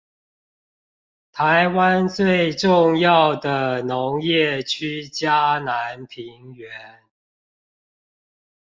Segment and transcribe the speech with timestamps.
[1.31, 7.03] 台灣最重要的農業區嘉南平原